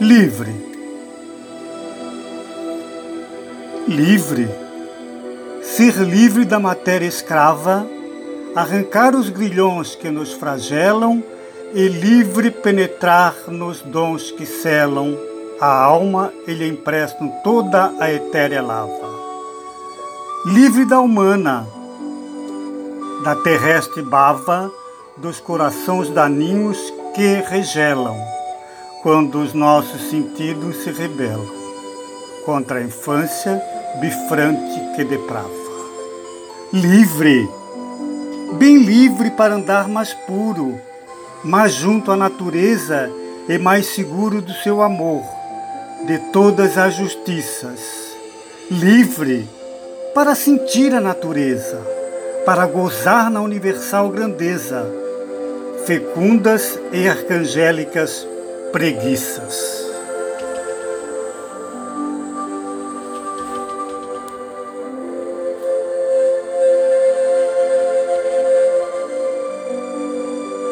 [0.00, 0.52] livre.
[3.86, 4.48] Livre.
[5.62, 7.86] Ser livre da matéria escrava,
[8.56, 11.22] arrancar os grilhões que nos flagelam
[11.72, 15.16] e livre penetrar nos dons que selam
[15.60, 19.14] a alma e lhe emprestam toda a etérea lava.
[20.46, 21.66] Livre da humana,
[23.22, 24.70] da terrestre bava,
[25.16, 26.78] dos corações daninhos
[27.14, 28.34] que regelam
[29.04, 31.46] quando os nossos sentidos se rebelam
[32.42, 33.62] contra a infância
[34.00, 35.50] bifrante que deprava.
[36.72, 37.46] Livre,
[38.54, 40.80] bem livre para andar mais puro,
[41.44, 43.10] mais junto à natureza
[43.46, 45.22] e mais seguro do seu amor,
[46.06, 47.80] de todas as justiças.
[48.70, 49.46] Livre
[50.14, 51.78] para sentir a natureza,
[52.46, 54.82] para gozar na universal grandeza,
[55.84, 58.26] fecundas e arcangélicas
[58.74, 59.73] preguiças.